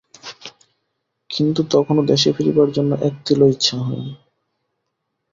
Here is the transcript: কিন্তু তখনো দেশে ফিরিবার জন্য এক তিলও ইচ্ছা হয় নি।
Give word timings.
কিন্তু 1.29 1.61
তখনো 1.71 2.01
দেশে 2.03 2.29
ফিরিবার 2.33 2.69
জন্য 2.71 2.91
এক 3.01 3.13
তিলও 3.25 3.47
ইচ্ছা 3.47 3.77
হয় 3.77 4.01
নি। 4.01 4.13